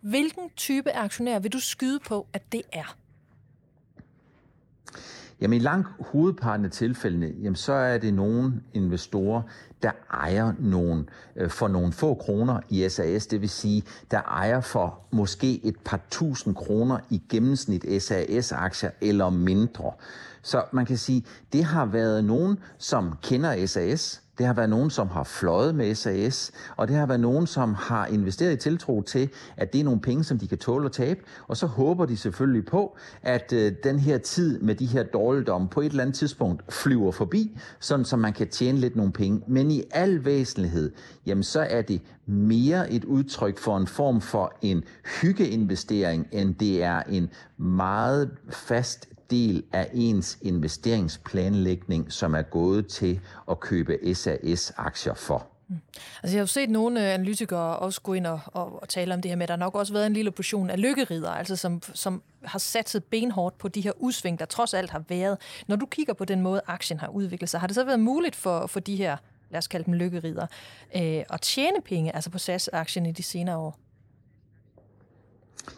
Hvilken 0.00 0.50
type 0.56 0.92
aktionær 0.92 1.38
vil 1.38 1.52
du 1.52 1.60
skyde 1.60 2.00
på, 2.00 2.26
at 2.32 2.42
det 2.52 2.62
er? 2.72 2.96
Jamen 5.40 5.56
i 5.56 5.62
langt 5.62 5.88
hovedparten 6.00 6.64
af 6.64 6.70
tilfældene, 6.70 7.26
jamen, 7.42 7.56
så 7.56 7.72
er 7.72 7.98
det 7.98 8.14
nogle 8.14 8.62
investorer, 8.74 9.42
der 9.82 9.90
ejer 10.12 10.52
nogen 10.58 11.08
øh, 11.36 11.50
for 11.50 11.68
nogle 11.68 11.92
få 11.92 12.14
kroner 12.14 12.60
i 12.68 12.88
SAS, 12.88 13.26
det 13.26 13.40
vil 13.40 13.48
sige, 13.48 13.82
der 14.10 14.20
ejer 14.20 14.60
for 14.60 14.98
måske 15.10 15.66
et 15.66 15.76
par 15.84 16.00
tusind 16.10 16.54
kroner 16.54 16.98
i 17.10 17.22
gennemsnit 17.28 18.02
SAS-aktier 18.02 18.90
eller 19.00 19.30
mindre. 19.30 19.92
Så 20.42 20.64
man 20.72 20.86
kan 20.86 20.96
sige, 20.96 21.24
det 21.52 21.64
har 21.64 21.86
været 21.86 22.24
nogen, 22.24 22.58
som 22.78 23.12
kender 23.22 23.66
SAS, 23.66 24.22
det 24.38 24.46
har 24.46 24.54
været 24.54 24.70
nogen, 24.70 24.90
som 24.90 25.08
har 25.08 25.24
fløjet 25.24 25.74
med 25.74 25.94
SAS, 25.94 26.52
og 26.76 26.88
det 26.88 26.96
har 26.96 27.06
været 27.06 27.20
nogen, 27.20 27.46
som 27.46 27.74
har 27.74 28.06
investeret 28.06 28.52
i 28.52 28.56
tiltro 28.56 29.02
til, 29.02 29.30
at 29.56 29.72
det 29.72 29.80
er 29.80 29.84
nogle 29.84 30.00
penge, 30.00 30.24
som 30.24 30.38
de 30.38 30.48
kan 30.48 30.58
tåle 30.58 30.86
at 30.86 30.92
tabe. 30.92 31.20
Og 31.48 31.56
så 31.56 31.66
håber 31.66 32.06
de 32.06 32.16
selvfølgelig 32.16 32.66
på, 32.66 32.96
at 33.22 33.52
øh, 33.52 33.72
den 33.84 33.98
her 33.98 34.18
tid 34.18 34.60
med 34.60 34.74
de 34.74 34.86
her 34.86 35.02
dårligdomme 35.02 35.68
på 35.68 35.80
et 35.80 35.90
eller 35.90 36.02
andet 36.02 36.16
tidspunkt 36.16 36.72
flyver 36.72 37.12
forbi, 37.12 37.58
sådan 37.80 38.04
så 38.04 38.16
man 38.16 38.32
kan 38.32 38.48
tjene 38.48 38.78
lidt 38.78 38.96
nogle 38.96 39.12
penge. 39.12 39.42
Men 39.46 39.70
i 39.70 39.82
al 39.90 40.24
væsentlighed, 40.24 40.92
jamen 41.26 41.44
så 41.44 41.60
er 41.60 41.82
det 41.82 42.02
mere 42.26 42.92
et 42.92 43.04
udtryk 43.04 43.58
for 43.58 43.76
en 43.76 43.86
form 43.86 44.20
for 44.20 44.52
en 44.62 44.84
hyggeinvestering, 45.20 46.26
end 46.32 46.54
det 46.54 46.82
er 46.82 47.02
en 47.08 47.30
meget 47.56 48.30
fast 48.50 49.08
del 49.30 49.62
af 49.72 49.90
ens 49.94 50.38
investeringsplanlægning, 50.42 52.12
som 52.12 52.34
er 52.34 52.42
gået 52.42 52.86
til 52.86 53.20
at 53.50 53.60
købe 53.60 54.14
SAS-aktier 54.14 55.14
for. 55.14 55.46
Mm. 55.68 55.76
Altså 56.22 56.36
jeg 56.36 56.40
har 56.40 56.42
jo 56.42 56.46
set 56.46 56.70
nogle 56.70 57.00
øh, 57.06 57.14
analytikere 57.14 57.78
også 57.78 58.00
gå 58.00 58.12
ind 58.12 58.26
og, 58.26 58.40
og, 58.46 58.82
og 58.82 58.88
tale 58.88 59.14
om 59.14 59.22
det 59.22 59.30
her 59.30 59.36
med, 59.36 59.42
at 59.42 59.48
der 59.48 59.56
nok 59.56 59.74
også 59.74 59.92
været 59.92 60.06
en 60.06 60.12
lille 60.12 60.30
portion 60.30 60.70
af 60.70 60.82
lykkerider, 60.82 61.30
altså 61.30 61.56
som, 61.56 61.82
som 61.94 62.22
har 62.44 62.58
satset 62.58 63.04
benhårdt 63.04 63.58
på 63.58 63.68
de 63.68 63.80
her 63.80 63.92
udsving, 63.96 64.38
der 64.38 64.44
trods 64.44 64.74
alt 64.74 64.90
har 64.90 65.02
været. 65.08 65.38
Når 65.66 65.76
du 65.76 65.86
kigger 65.86 66.12
på 66.12 66.24
den 66.24 66.42
måde, 66.42 66.60
aktien 66.66 67.00
har 67.00 67.08
udviklet 67.08 67.50
sig, 67.50 67.60
har 67.60 67.66
det 67.66 67.74
så 67.74 67.84
været 67.84 68.00
muligt 68.00 68.36
for, 68.36 68.66
for 68.66 68.80
de 68.80 68.96
her, 68.96 69.16
lad 69.50 69.58
os 69.58 69.68
kalde 69.68 69.84
dem 69.84 69.94
lykkerider, 69.94 70.46
øh, 70.96 71.24
at 71.30 71.40
tjene 71.40 71.80
penge, 71.84 72.14
altså 72.14 72.30
på 72.30 72.38
SAS-aktien 72.38 73.06
i 73.06 73.12
de 73.12 73.22
senere 73.22 73.56
år? 73.56 73.78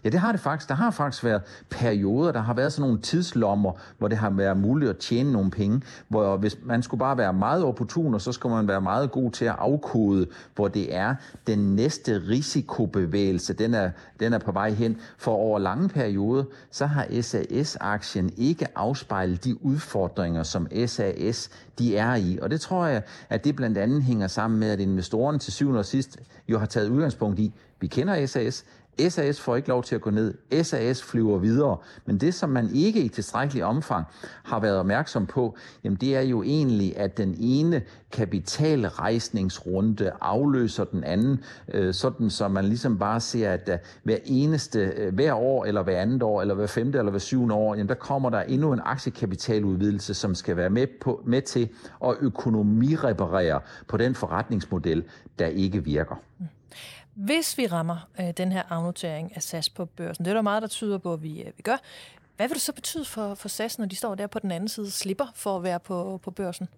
Ja, 0.04 0.08
det 0.08 0.20
har 0.20 0.32
det 0.32 0.40
faktisk. 0.40 0.68
Der 0.68 0.74
har 0.74 0.90
faktisk 0.90 1.24
været 1.24 1.42
perioder, 1.70 2.32
der 2.32 2.40
har 2.40 2.54
været 2.54 2.72
sådan 2.72 2.88
nogle 2.88 3.00
tidslommer, 3.00 3.72
hvor 3.98 4.08
det 4.08 4.18
har 4.18 4.30
været 4.30 4.56
muligt 4.56 4.90
at 4.90 4.98
tjene 4.98 5.32
nogle 5.32 5.50
penge, 5.50 5.82
hvor 6.08 6.36
hvis 6.36 6.56
man 6.62 6.82
skulle 6.82 6.98
bare 6.98 7.18
være 7.18 7.32
meget 7.32 7.64
opportun, 7.64 8.14
og 8.14 8.20
så 8.20 8.32
skulle 8.32 8.56
man 8.56 8.68
være 8.68 8.80
meget 8.80 9.10
god 9.10 9.30
til 9.30 9.44
at 9.44 9.56
afkode, 9.58 10.26
hvor 10.54 10.68
det 10.68 10.94
er 10.94 11.14
den 11.46 11.76
næste 11.76 12.22
risikobevægelse, 12.28 13.52
den 13.52 13.74
er, 13.74 13.90
den 14.20 14.32
er 14.32 14.38
på 14.38 14.52
vej 14.52 14.70
hen. 14.70 14.96
For 15.18 15.32
over 15.32 15.58
lange 15.58 15.88
perioder, 15.88 16.44
så 16.70 16.86
har 16.86 17.22
SAS-aktien 17.22 18.32
ikke 18.36 18.66
afspejlet 18.74 19.44
de 19.44 19.64
udfordringer, 19.64 20.42
som 20.42 20.68
SAS 20.86 21.50
de 21.78 21.96
er 21.96 22.14
i. 22.14 22.38
Og 22.42 22.50
det 22.50 22.60
tror 22.60 22.86
jeg, 22.86 23.02
at 23.28 23.44
det 23.44 23.56
blandt 23.56 23.78
andet 23.78 24.02
hænger 24.02 24.26
sammen 24.26 24.60
med, 24.60 24.70
at 24.70 24.80
investorerne 24.80 25.38
til 25.38 25.52
syvende 25.52 25.78
og 25.78 25.84
sidst 25.84 26.18
jo 26.48 26.58
har 26.58 26.66
taget 26.66 26.88
udgangspunkt 26.88 27.38
i, 27.38 27.52
vi 27.80 27.86
kender 27.86 28.26
SAS, 28.26 28.64
SAS 29.08 29.40
får 29.40 29.56
ikke 29.56 29.68
lov 29.68 29.82
til 29.82 29.94
at 29.94 30.00
gå 30.00 30.10
ned. 30.10 30.34
SAS 30.62 31.02
flyver 31.02 31.38
videre. 31.38 31.76
Men 32.06 32.18
det, 32.18 32.34
som 32.34 32.50
man 32.50 32.70
ikke 32.74 33.00
i 33.00 33.08
tilstrækkelig 33.08 33.64
omfang 33.64 34.06
har 34.42 34.60
været 34.60 34.78
opmærksom 34.78 35.26
på, 35.26 35.56
jamen 35.84 35.96
det 35.96 36.16
er 36.16 36.20
jo 36.20 36.42
egentlig, 36.42 36.96
at 36.96 37.18
den 37.18 37.36
ene 37.38 37.82
kapitalrejsningsrunde 38.12 40.12
afløser 40.20 40.84
den 40.84 41.04
anden, 41.04 41.44
øh, 41.74 41.94
sådan 41.94 42.30
så 42.30 42.48
man 42.48 42.64
ligesom 42.64 42.98
bare 42.98 43.20
ser, 43.20 43.52
at 43.52 43.68
øh, 43.68 43.78
hver 44.02 44.16
eneste, 44.24 44.80
øh, 44.80 45.14
hver 45.14 45.34
år, 45.34 45.64
eller 45.64 45.82
hver 45.82 46.00
andet 46.00 46.22
år, 46.22 46.40
eller 46.40 46.54
hver 46.54 46.66
femte, 46.66 46.98
eller 46.98 47.10
hver 47.10 47.18
syvende 47.18 47.54
år, 47.54 47.74
jamen 47.74 47.88
der 47.88 47.94
kommer 47.94 48.30
der 48.30 48.40
endnu 48.40 48.72
en 48.72 48.80
aktiekapitaludvidelse, 48.84 50.14
som 50.14 50.34
skal 50.34 50.56
være 50.56 50.70
med, 50.70 50.86
på, 51.00 51.22
med 51.26 51.42
til 51.42 51.68
at 52.04 52.14
økonomireparere 52.20 53.60
på 53.88 53.96
den 53.96 54.14
forretningsmodel, 54.14 55.04
der 55.38 55.46
ikke 55.46 55.84
virker. 55.84 56.14
Mm. 56.38 56.46
Hvis 57.24 57.58
vi 57.58 57.66
rammer 57.66 58.08
øh, 58.20 58.30
den 58.36 58.52
her 58.52 58.62
afnotering 58.68 59.36
af 59.36 59.42
SAS 59.42 59.68
på 59.68 59.84
børsen, 59.84 60.24
det 60.24 60.30
er 60.30 60.34
der 60.34 60.42
meget, 60.42 60.62
der 60.62 60.68
tyder 60.68 60.98
på, 60.98 61.12
at 61.12 61.22
vi, 61.22 61.42
øh, 61.42 61.52
vi 61.56 61.62
gør. 61.62 61.76
Hvad 62.36 62.48
vil 62.48 62.54
det 62.54 62.62
så 62.62 62.72
betyde 62.72 63.04
for, 63.04 63.34
for 63.34 63.48
SAS, 63.48 63.78
når 63.78 63.86
de 63.86 63.96
står 63.96 64.14
der 64.14 64.26
på 64.26 64.38
den 64.38 64.50
anden 64.50 64.68
side, 64.68 64.90
slipper 64.90 65.26
for 65.34 65.56
at 65.56 65.62
være 65.62 65.80
på, 65.80 66.20
på 66.22 66.30
børsen? 66.30 66.68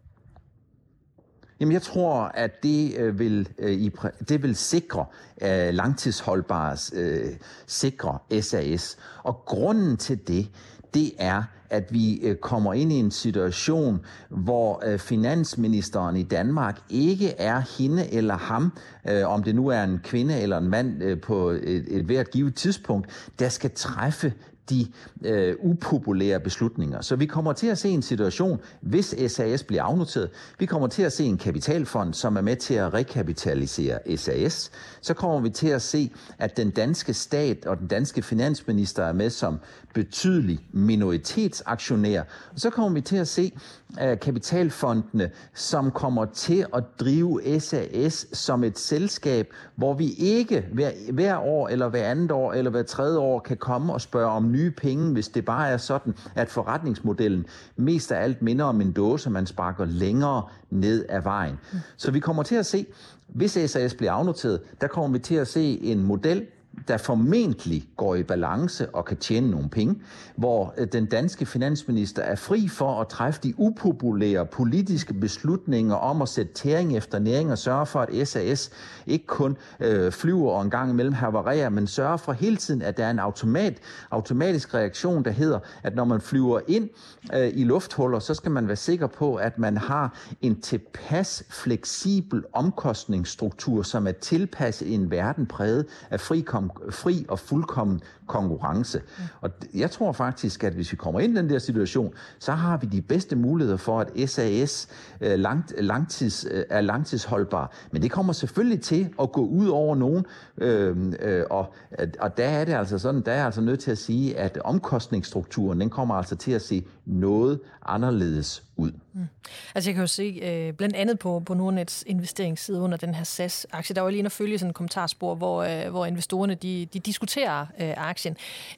Jamen, 1.61 1.73
jeg 1.73 1.83
tror, 1.83 2.21
at 2.23 2.63
det 2.63 2.95
øh, 2.97 3.19
vil, 3.19 3.49
øh, 3.59 3.73
i, 3.73 3.91
det 4.29 4.43
vil 4.43 4.57
sikre 4.57 5.07
øh, 5.43 5.75
langtidsholdbare, 5.75 6.77
øh, 6.93 7.37
sikre 7.67 8.19
SAS. 8.41 8.97
Og 9.23 9.43
grunden 9.47 9.97
til 9.97 10.29
det, 10.29 10.51
det 10.95 11.13
er, 11.19 11.43
at 11.73 11.93
vi 11.93 12.21
øh, 12.23 12.37
kommer 12.37 12.75
ind 12.75 12.93
i 12.93 12.95
en 12.95 13.11
situation, 13.11 14.01
hvor 14.29 14.83
øh, 14.87 14.99
finansministeren 14.99 16.17
i 16.17 16.23
Danmark 16.23 16.79
ikke 16.91 17.29
er 17.29 17.63
hende 17.79 18.15
eller 18.15 18.37
ham, 18.37 18.73
øh, 19.09 19.29
om 19.29 19.43
det 19.43 19.55
nu 19.55 19.69
er 19.69 19.83
en 19.83 20.01
kvinde 20.05 20.41
eller 20.41 20.59
en 20.59 20.69
mand 20.69 21.17
på 21.17 21.51
et, 21.51 21.85
et 21.89 22.05
hvert 22.05 22.31
givet 22.31 22.55
tidspunkt, 22.55 23.33
der 23.39 23.49
skal 23.49 23.71
træffe 23.75 24.33
de 24.71 24.87
øh, 25.25 25.57
upopulære 25.63 26.41
beslutninger. 26.41 27.01
Så 27.01 27.17
vi 27.17 27.27
kommer 27.27 27.53
til 27.53 27.67
at 27.67 27.79
se 27.79 27.89
en 27.89 28.03
situation, 28.03 28.61
hvis 28.81 29.15
SAS 29.27 29.63
bliver 29.63 29.83
afnoteret, 29.83 30.31
vi 30.59 30.67
kommer 30.67 30.89
til 30.89 31.03
at 31.03 31.13
se 31.13 31.25
en 31.25 31.39
kapitalfond, 31.39 32.15
som 32.15 32.37
er 32.37 32.41
med 32.41 32.57
til 32.57 32.75
at 32.75 32.95
rekapitalisere 32.95 34.17
SAS. 34.17 34.71
Så 35.01 35.15
kommer 35.15 35.41
vi 35.41 35.51
til 35.51 35.69
at 35.69 35.83
se, 35.83 36.11
at 36.39 36.57
den 36.57 36.71
danske 36.71 37.15
stat 37.15 37.67
og 37.67 37.79
den 37.79 37.87
danske 37.87 38.23
finansminister 38.23 39.05
er 39.05 39.13
med 39.13 39.31
som 39.31 39.59
betydelig 39.95 40.61
minoritetsaktionær. 40.73 42.21
Og 42.53 42.61
så 42.61 42.71
kommer 42.71 42.91
vi 42.91 43.01
til 43.01 43.17
at 43.17 43.29
se 43.29 43.53
kapitalfondene, 43.99 45.31
som 45.55 45.91
kommer 45.91 46.25
til 46.25 46.67
at 46.75 46.85
drive 47.01 47.61
SAS 47.61 48.27
som 48.33 48.65
et 48.65 48.79
selskab, 48.79 49.53
hvor 49.77 49.95
vi 49.95 50.13
ikke 50.19 50.67
hver, 50.73 50.91
hver 51.13 51.39
år 51.39 51.69
eller 51.69 51.89
hver 51.89 52.05
andet 52.05 52.31
år 52.31 52.53
eller 52.53 52.71
hver 52.71 52.83
tredje 52.83 53.19
år 53.19 53.39
kan 53.39 53.57
komme 53.57 53.93
og 53.93 54.01
spørge 54.01 54.31
om 54.31 54.53
nye 54.53 54.71
penge, 54.71 55.13
hvis 55.13 55.29
det 55.29 55.45
bare 55.45 55.69
er 55.69 55.77
sådan, 55.77 56.15
at 56.35 56.49
forretningsmodellen 56.49 57.47
mest 57.77 58.13
af 58.13 58.23
alt 58.23 58.43
minder 58.43 58.65
om 58.65 58.81
en 58.81 58.93
dåse, 58.93 59.31
man 59.31 59.47
sparker 59.47 59.85
længere 59.85 60.43
ned 60.71 61.07
ad 61.09 61.23
vejen. 61.23 61.59
Så 61.97 62.11
vi 62.11 62.21
kommer 62.21 62.43
til 62.43 62.55
at 62.55 62.67
se, 62.67 62.87
hvis 63.29 63.59
SAS 63.67 63.95
bliver 63.95 64.13
afnoteret, 64.13 64.61
der 64.81 64.87
kommer 64.87 65.13
vi 65.13 65.19
til 65.19 65.35
at 65.35 65.49
se 65.49 65.79
en 65.83 66.05
model, 66.05 66.47
der 66.89 66.97
formentlig 66.97 67.89
går 67.97 68.15
i 68.15 68.23
balance 68.23 68.95
og 68.95 69.05
kan 69.05 69.17
tjene 69.17 69.51
nogle 69.51 69.69
penge, 69.69 69.97
hvor 70.37 70.75
øh, 70.79 70.87
den 70.93 71.07
danske 71.07 71.47
finansminister 71.47 72.23
er 72.23 72.35
fri 72.35 72.69
for 72.69 73.01
at 73.01 73.09
træffe 73.09 73.41
de 73.43 73.55
upopulære 73.57 74.47
politiske 74.47 75.15
beslutninger 75.15 75.95
om 75.95 76.23
at 76.23 76.29
sætte 76.29 76.53
tæring 76.53 76.97
efter 76.97 77.19
næring 77.19 77.53
og 77.53 77.59
sørge 77.59 77.87
for, 77.87 78.01
at 78.01 78.29
SAS 78.29 78.71
ikke 79.07 79.27
kun 79.27 79.57
øh, 79.81 80.13
flyver 80.13 80.51
og 80.51 80.63
en 80.63 80.71
gang 80.71 80.91
imellem 80.91 81.13
havarerer, 81.13 81.69
men 81.69 81.87
sørge 81.87 82.19
for 82.19 82.33
hele 82.33 82.57
tiden, 82.57 82.83
at 82.83 82.97
der 82.97 83.07
er 83.07 83.11
en 83.11 83.19
automat, 83.19 83.79
automatisk 84.11 84.75
reaktion, 84.75 85.25
der 85.25 85.31
hedder, 85.31 85.59
at 85.83 85.95
når 85.95 86.05
man 86.05 86.21
flyver 86.21 86.61
ind 86.69 86.89
øh, 87.35 87.51
i 87.55 87.65
lufthuller, 87.65 88.19
så 88.19 88.35
skal 88.35 88.51
man 88.51 88.69
være 88.69 88.77
sikker 88.77 89.07
på, 89.07 89.35
at 89.35 89.59
man 89.59 89.77
har 89.77 90.19
en 90.41 90.61
tilpas 90.61 91.45
fleksibel 91.51 92.45
omkostningsstruktur, 92.53 93.83
som 93.83 94.07
er 94.07 94.13
tilpasset 94.13 94.95
en 94.95 95.11
verden 95.11 95.47
præget 95.47 95.87
af 96.11 96.21
fri 96.21 96.41
fri 96.91 97.27
og 97.29 97.39
fuldkommen 97.39 98.01
konkurrence. 98.27 99.01
Og 99.41 99.51
jeg 99.75 99.91
tror 99.91 100.13
faktisk, 100.13 100.65
at 100.65 100.73
hvis 100.73 100.93
vi 100.93 100.97
kommer 100.97 101.21
ind 101.21 101.35
i 101.35 101.37
den 101.37 101.51
der 101.51 101.59
situation, 101.59 102.15
så 102.39 102.53
har 102.53 102.77
vi 102.77 102.87
de 102.87 103.03
bedste 103.03 103.37
muligheder 103.37 103.77
for, 103.77 104.01
at 104.01 104.31
SAS 104.31 104.89
øh, 105.21 105.39
langt, 105.39 105.75
langtids, 105.79 106.47
øh, 106.51 106.65
er 106.71 106.81
langtidsholdbar. 106.81 107.73
Men 107.93 108.03
det 108.03 108.11
kommer 108.11 108.33
selvfølgelig 108.33 108.81
til 108.81 109.09
at 109.23 109.33
gå 109.33 109.47
ud 109.47 109.69
over 109.69 109.95
nogen, 109.95 110.27
øh, 110.59 110.97
øh, 111.21 111.45
og, 111.51 111.75
og 112.21 112.37
der 112.37 112.45
er 112.45 112.65
det 112.65 112.73
altså 112.73 112.99
sådan, 112.99 113.21
der 113.21 113.33
er 113.33 113.45
altså 113.45 113.61
nødt 113.61 113.81
til 113.81 113.91
at 113.91 113.99
sige, 113.99 114.39
at 114.39 114.59
omkostningsstrukturen, 114.65 115.81
den 115.81 115.91
kommer 115.91 116.15
altså 116.15 116.37
til 116.37 116.53
at 116.53 116.63
se 116.63 116.85
noget 117.07 117.61
anderledes 117.87 118.63
ud. 118.77 118.93
Mm. 119.13 119.27
Altså 119.75 119.91
jeg 119.91 119.95
kan 119.95 120.03
jo 120.03 120.07
se, 120.07 120.41
øh, 120.43 120.73
blandt 120.73 120.97
andet 120.97 121.19
på, 121.19 121.43
på 121.47 121.55
Nordnets 121.55 122.05
investeringsside 122.07 122.81
under 122.81 122.97
den 122.97 123.15
her 123.15 123.25
SAS-aktie, 123.25 123.95
der 123.95 124.01
var 124.01 124.11
lige 124.11 124.21
en 124.21 124.27
at 124.27 124.33
følge 124.33 124.59
sådan 124.59 124.71
en 124.71 124.75
kommentarspor, 124.75 125.35
hvor, 125.35 125.63
øh, 125.63 125.91
hvor 125.91 126.07
investorerne 126.07 126.55
de, 126.55 126.87
de 126.93 127.01
diskuterer 127.01 127.67
øh, 127.81 127.95
aktien, 127.97 128.37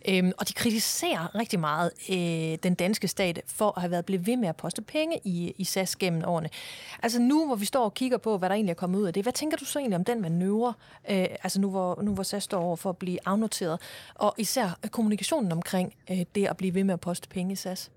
øh, 0.09 0.33
og 0.39 0.49
de 0.49 0.53
kritiserer 0.53 1.35
rigtig 1.35 1.61
meget 1.61 1.91
øh, 2.11 2.59
den 2.63 2.75
danske 2.75 3.09
stat 3.09 3.41
for 3.47 3.73
at 3.77 3.83
have 3.83 3.91
været 3.91 4.05
blevet 4.05 4.27
ved 4.27 4.37
med 4.37 4.49
at 4.49 4.57
poste 4.57 4.83
penge 4.83 5.21
i, 5.25 5.55
i 5.59 5.65
SAS 5.65 5.97
gennem 5.97 6.23
årene. 6.27 6.49
Altså 7.03 7.21
nu, 7.21 7.47
hvor 7.47 7.57
vi 7.57 7.65
står 7.65 7.85
og 7.85 7.95
kigger 7.95 8.19
på, 8.19 8.39
hvad 8.39 8.49
der 8.49 8.55
egentlig 8.55 8.71
er 8.71 8.75
kommet 8.75 8.99
ud 8.99 9.07
af 9.07 9.13
det, 9.13 9.23
hvad 9.23 9.33
tænker 9.33 9.57
du 9.57 9.65
så 9.65 9.79
egentlig 9.79 9.97
om 9.97 10.05
den 10.05 10.23
manøvre, 10.23 10.75
øh, 11.11 11.27
altså 11.43 11.61
nu 11.61 11.71
hvor, 11.71 12.03
nu 12.03 12.15
hvor 12.15 12.23
SAS 12.23 12.43
står 12.43 12.61
over 12.61 12.77
for 12.77 12.91
at 12.91 12.97
blive 12.97 13.19
afnoteret, 13.25 13.81
og 14.15 14.35
især 14.39 14.79
kommunikationen 14.91 15.53
omkring 15.53 15.95
øh, 16.11 16.25
det 16.35 16.47
at 16.47 16.57
blive 16.57 16.75
ved 16.75 16.85
med 16.85 16.95
at 16.95 17.01
poste 17.01 17.29
penge 17.29 17.53
i 17.53 17.57
SAS? 17.57 17.91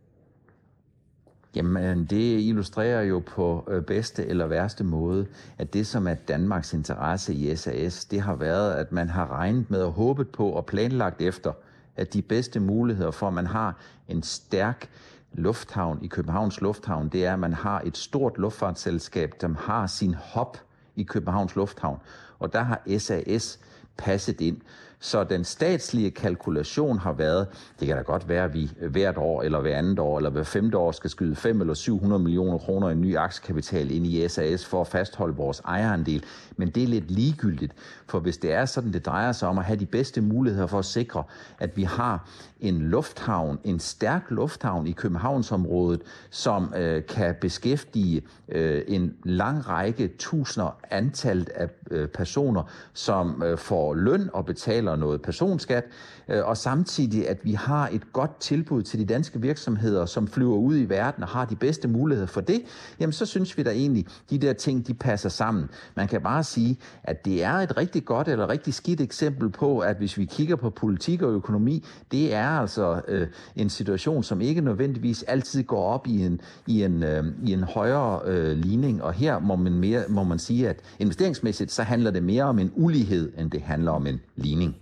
Jamen, 1.57 2.05
det 2.05 2.39
illustrerer 2.39 3.01
jo 3.01 3.19
på 3.19 3.67
øh, 3.67 3.83
bedste 3.83 4.25
eller 4.25 4.47
værste 4.47 4.83
måde, 4.83 5.27
at 5.57 5.73
det, 5.73 5.87
som 5.87 6.07
er 6.07 6.13
Danmarks 6.13 6.73
interesse 6.73 7.33
i 7.33 7.55
SAS, 7.55 8.05
det 8.05 8.21
har 8.21 8.35
været, 8.35 8.73
at 8.73 8.91
man 8.91 9.09
har 9.09 9.31
regnet 9.31 9.71
med 9.71 9.81
og 9.81 9.91
håbet 9.91 10.29
på 10.29 10.49
og 10.49 10.65
planlagt 10.65 11.21
efter, 11.21 11.51
at 11.95 12.13
de 12.13 12.21
bedste 12.21 12.59
muligheder 12.59 13.11
for, 13.11 13.27
at 13.27 13.33
man 13.33 13.47
har 13.47 13.77
en 14.07 14.23
stærk 14.23 14.89
lufthavn 15.33 15.99
i 16.03 16.07
Københavns 16.07 16.61
Lufthavn, 16.61 17.09
det 17.09 17.25
er, 17.25 17.33
at 17.33 17.39
man 17.39 17.53
har 17.53 17.81
et 17.85 17.97
stort 17.97 18.37
luftfartsselskab, 18.37 19.33
som 19.41 19.55
har 19.55 19.87
sin 19.87 20.13
hop 20.13 20.57
i 20.95 21.03
Københavns 21.03 21.55
Lufthavn. 21.55 21.99
Og 22.39 22.53
der 22.53 22.63
har 22.63 22.97
SAS 22.97 23.59
passet 23.97 24.41
ind. 24.41 24.57
Så 24.99 25.23
den 25.23 25.43
statslige 25.43 26.11
kalkulation 26.11 26.99
har 26.99 27.13
været, 27.13 27.47
det 27.79 27.87
kan 27.87 27.97
da 27.97 28.01
godt 28.01 28.29
være, 28.29 28.43
at 28.43 28.53
vi 28.53 28.71
hvert 28.89 29.17
år, 29.17 29.41
eller 29.41 29.61
hver 29.61 29.77
andet 29.77 29.99
år, 29.99 30.17
eller 30.17 30.29
hver 30.29 30.43
femte 30.43 30.77
år 30.77 30.91
skal 30.91 31.09
skyde 31.09 31.35
5 31.35 31.61
eller 31.61 31.73
700 31.73 32.23
millioner 32.23 32.57
kroner 32.57 32.89
i 32.89 32.95
ny 32.95 33.17
aktiekapital 33.17 33.91
ind 33.91 34.07
i 34.07 34.27
SAS 34.27 34.65
for 34.65 34.81
at 34.81 34.87
fastholde 34.87 35.35
vores 35.35 35.59
ejerandel. 35.59 36.23
Men 36.57 36.69
det 36.69 36.83
er 36.83 36.87
lidt 36.87 37.11
ligegyldigt, 37.11 37.73
for 38.07 38.19
hvis 38.19 38.37
det 38.37 38.53
er 38.53 38.65
sådan, 38.65 38.93
det 38.93 39.05
drejer 39.05 39.31
sig 39.31 39.49
om 39.49 39.57
at 39.57 39.65
have 39.65 39.79
de 39.79 39.85
bedste 39.85 40.21
muligheder 40.21 40.67
for 40.67 40.79
at 40.79 40.85
sikre, 40.85 41.23
at 41.59 41.77
vi 41.77 41.83
har 41.83 42.29
en 42.59 42.81
lufthavn, 42.81 43.59
en 43.63 43.79
stærk 43.79 44.23
lufthavn 44.29 44.87
i 44.87 44.91
Københavnsområdet, 44.91 46.01
som 46.29 46.73
øh, 46.77 47.05
kan 47.05 47.35
beskæftige 47.41 48.21
øh, 48.49 48.81
en 48.87 49.13
lang 49.23 49.69
række 49.69 50.11
tusinder 50.19 50.77
antal 50.91 51.47
af 51.55 51.69
øh, 51.91 52.07
personer, 52.07 52.63
som 52.93 53.43
øh, 53.43 53.57
får 53.57 53.93
løn 53.93 54.29
og 54.33 54.45
betaler 54.45 54.86
noget 54.95 55.21
personskat, 55.21 55.83
øh, 56.27 56.45
og 56.45 56.57
samtidig 56.57 57.29
at 57.29 57.37
vi 57.43 57.51
har 57.51 57.89
et 57.91 58.13
godt 58.13 58.39
tilbud 58.39 58.83
til 58.83 58.99
de 58.99 59.05
danske 59.05 59.41
virksomheder, 59.41 60.05
som 60.05 60.27
flyver 60.27 60.55
ud 60.55 60.77
i 60.77 60.85
verden 60.85 61.23
og 61.23 61.29
har 61.29 61.45
de 61.45 61.55
bedste 61.55 61.87
muligheder 61.87 62.27
for 62.27 62.41
det, 62.41 62.61
jamen 62.99 63.13
så 63.13 63.25
synes 63.25 63.57
vi 63.57 63.63
da 63.63 63.69
egentlig, 63.69 64.05
de 64.29 64.37
der 64.37 64.53
ting, 64.53 64.87
de 64.87 64.93
passer 64.93 65.29
sammen. 65.29 65.69
Man 65.95 66.07
kan 66.07 66.21
bare 66.21 66.43
sige, 66.43 66.77
at 67.03 67.25
det 67.25 67.43
er 67.43 67.53
et 67.53 67.77
rigtig 67.77 68.05
godt 68.05 68.27
eller 68.27 68.49
rigtig 68.49 68.73
skidt 68.73 69.01
eksempel 69.01 69.49
på, 69.49 69.79
at 69.79 69.97
hvis 69.97 70.17
vi 70.17 70.25
kigger 70.25 70.55
på 70.55 70.69
politik 70.69 71.21
og 71.21 71.31
økonomi, 71.31 71.83
det 72.11 72.33
er 72.33 72.49
altså 72.49 73.01
øh, 73.07 73.27
en 73.55 73.69
situation, 73.69 74.23
som 74.23 74.41
ikke 74.41 74.61
nødvendigvis 74.61 75.23
altid 75.23 75.63
går 75.63 75.83
op 75.83 76.07
i 76.07 76.25
en, 76.25 76.41
i 76.67 76.83
en, 76.83 77.03
øh, 77.03 77.25
i 77.43 77.53
en 77.53 77.63
højere 77.63 78.21
øh, 78.25 78.57
ligning, 78.57 79.03
og 79.03 79.13
her 79.13 79.39
må 79.39 79.55
man, 79.55 79.73
mere, 79.73 80.03
må 80.09 80.23
man 80.23 80.39
sige, 80.39 80.69
at 80.69 80.79
investeringsmæssigt, 80.99 81.71
så 81.71 81.83
handler 81.83 82.11
det 82.11 82.23
mere 82.23 82.43
om 82.43 82.59
en 82.59 82.71
ulighed, 82.75 83.31
end 83.37 83.51
det 83.51 83.61
handler 83.61 83.91
om 83.91 84.07
en 84.07 84.19
ligning. 84.35 84.76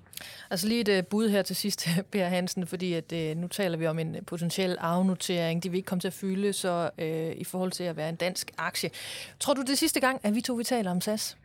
Altså 0.50 0.68
lige 0.68 0.82
et 0.82 0.88
øh, 0.88 1.04
bud 1.04 1.30
her 1.30 1.42
til 1.42 1.56
sidst, 1.56 1.88
Per 2.12 2.26
Hansen, 2.26 2.68
fordi 2.68 2.94
at, 2.94 3.12
øh, 3.14 3.38
nu 3.38 3.48
taler 3.48 3.78
vi 3.78 3.88
om 3.88 4.00
en 4.00 4.16
potentiel 4.28 4.78
afnotering. 4.80 5.64
De 5.64 5.70
vil 5.70 5.78
ikke 5.78 5.88
komme 5.88 6.00
til 6.00 6.08
at 6.08 6.14
fylde 6.14 6.54
så 6.54 6.90
øh, 6.98 7.32
i 7.38 7.44
forhold 7.44 7.72
til 7.72 7.84
at 7.84 7.98
være 7.98 8.10
en 8.10 8.16
dansk 8.16 8.52
aktie. 8.58 8.90
Tror 9.40 9.54
du 9.54 9.62
det 9.62 9.70
er 9.70 9.76
sidste 9.76 10.00
gang, 10.00 10.20
at 10.24 10.36
vi 10.36 10.42
to 10.42 10.54
vi 10.54 10.64
taler 10.64 10.92
om 10.92 11.02
SAS? 11.02 11.38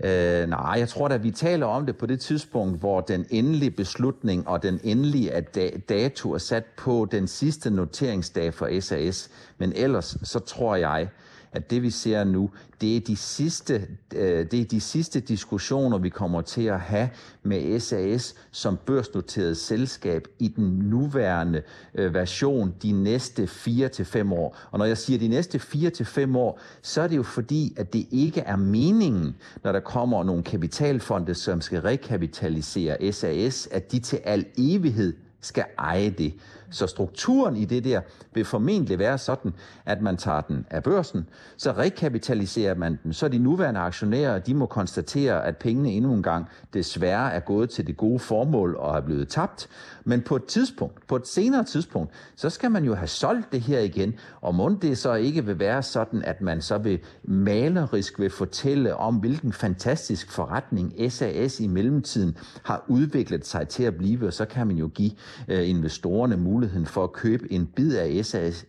Øh, 0.00 0.48
nej, 0.48 0.74
jeg 0.78 0.88
tror 0.88 1.08
da, 1.08 1.16
vi 1.16 1.30
taler 1.30 1.66
om 1.66 1.86
det 1.86 1.96
på 1.96 2.06
det 2.06 2.20
tidspunkt, 2.20 2.80
hvor 2.80 3.00
den 3.00 3.26
endelige 3.30 3.70
beslutning 3.70 4.48
og 4.48 4.62
den 4.62 4.80
endelige 4.84 5.40
dato 5.88 6.32
er 6.32 6.38
sat 6.38 6.64
på 6.64 7.08
den 7.12 7.28
sidste 7.28 7.70
noteringsdag 7.70 8.54
for 8.54 8.80
SAS. 8.80 9.30
Men 9.58 9.72
ellers 9.72 10.16
så 10.22 10.38
tror 10.38 10.76
jeg, 10.76 11.08
at 11.54 11.70
det 11.70 11.82
vi 11.82 11.90
ser 11.90 12.24
nu, 12.24 12.50
det 12.80 12.96
er 12.96 13.00
de 13.00 13.16
sidste, 13.16 13.86
øh, 14.14 14.46
det 14.50 14.60
er 14.60 14.64
de 14.64 14.80
sidste 14.80 15.20
diskussioner, 15.20 15.98
vi 15.98 16.08
kommer 16.08 16.40
til 16.40 16.62
at 16.62 16.80
have 16.80 17.08
med 17.42 17.80
SAS 17.80 18.34
som 18.50 18.78
børsnoteret 18.86 19.56
selskab 19.56 20.28
i 20.38 20.48
den 20.48 20.64
nuværende 20.64 21.62
øh, 21.94 22.14
version 22.14 22.74
de 22.82 22.92
næste 22.92 23.46
4 23.46 23.88
til 23.88 24.04
fem 24.04 24.32
år. 24.32 24.56
Og 24.70 24.78
når 24.78 24.86
jeg 24.86 24.98
siger 24.98 25.18
de 25.18 25.28
næste 25.28 25.58
4 25.58 25.90
til 25.90 26.06
fem 26.06 26.36
år, 26.36 26.60
så 26.82 27.00
er 27.02 27.08
det 27.08 27.16
jo 27.16 27.22
fordi, 27.22 27.74
at 27.76 27.92
det 27.92 28.06
ikke 28.10 28.40
er 28.40 28.56
meningen, 28.56 29.36
når 29.64 29.72
der 29.72 29.80
kommer 29.80 30.24
nogle 30.24 30.42
kapitalfonde, 30.42 31.34
som 31.34 31.60
skal 31.60 31.80
rekapitalisere 31.80 33.12
SAS, 33.12 33.68
at 33.70 33.92
de 33.92 33.98
til 33.98 34.20
al 34.24 34.44
evighed 34.58 35.12
skal 35.40 35.64
eje 35.78 36.10
det. 36.10 36.34
Så 36.74 36.86
strukturen 36.86 37.56
i 37.56 37.64
det 37.64 37.84
der 37.84 38.00
vil 38.34 38.44
formentlig 38.44 38.98
være 38.98 39.18
sådan, 39.18 39.54
at 39.86 40.02
man 40.02 40.16
tager 40.16 40.40
den 40.40 40.66
af 40.70 40.82
børsen, 40.82 41.28
så 41.56 41.72
rekapitaliserer 41.72 42.74
man 42.74 42.98
den, 43.02 43.12
så 43.12 43.28
de 43.28 43.38
nuværende 43.38 43.80
aktionærer, 43.80 44.38
de 44.38 44.54
må 44.54 44.66
konstatere, 44.66 45.44
at 45.44 45.56
pengene 45.56 45.90
endnu 45.90 46.14
en 46.14 46.22
gang 46.22 46.46
desværre 46.74 47.32
er 47.32 47.40
gået 47.40 47.70
til 47.70 47.86
det 47.86 47.96
gode 47.96 48.18
formål 48.18 48.76
og 48.76 48.96
er 48.96 49.00
blevet 49.00 49.28
tabt. 49.28 49.68
Men 50.04 50.22
på 50.22 50.36
et 50.36 50.44
tidspunkt, 50.44 51.06
på 51.06 51.16
et 51.16 51.28
senere 51.28 51.64
tidspunkt, 51.64 52.12
så 52.36 52.50
skal 52.50 52.70
man 52.70 52.84
jo 52.84 52.94
have 52.94 53.08
solgt 53.08 53.52
det 53.52 53.60
her 53.60 53.80
igen, 53.80 54.14
og 54.40 54.54
må 54.54 54.78
det 54.82 54.98
så 54.98 55.14
ikke 55.14 55.44
vil 55.44 55.58
være 55.58 55.82
sådan, 55.82 56.22
at 56.22 56.40
man 56.40 56.62
så 56.62 56.78
vil 56.78 56.98
malerisk 57.24 58.18
vil 58.18 58.30
fortælle 58.30 58.96
om, 58.96 59.14
hvilken 59.16 59.52
fantastisk 59.52 60.30
forretning 60.30 61.12
SAS 61.12 61.60
i 61.60 61.66
mellemtiden 61.66 62.36
har 62.62 62.84
udviklet 62.88 63.46
sig 63.46 63.68
til 63.68 63.82
at 63.82 63.96
blive, 63.96 64.26
og 64.26 64.32
så 64.32 64.44
kan 64.44 64.66
man 64.66 64.76
jo 64.76 64.88
give 64.94 65.10
øh, 65.48 65.68
investorerne 65.68 66.36
muligheden 66.64 66.86
for 66.86 67.04
at 67.04 67.12
købe 67.12 67.52
en 67.52 67.66
bid 67.66 67.96
af 67.96 68.24
SAS, 68.24 68.66